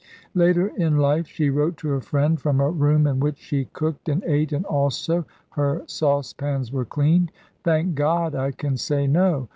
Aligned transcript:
Later 0.33 0.69
in 0.69 0.97
life, 0.97 1.27
she 1.27 1.51
wrote 1.51 1.77
to 1.77 1.93
a 1.93 2.01
friend 2.01 2.41
from 2.41 2.59
a 2.59 2.71
room 2.71 3.05
in 3.05 3.19
which 3.19 3.37
she 3.37 3.65
cooked, 3.65 4.09
and 4.09 4.23
ate, 4.23 4.51
and 4.51 4.65
also 4.65 5.25
her 5.51 5.83
saucepans 5.85 6.71
were 6.71 6.85
cleaned: 6.85 7.31
"Thank 7.63 7.93
God, 7.93 8.33
I 8.33 8.49
can 8.49 8.77
say 8.77 9.05
No. 9.05 9.47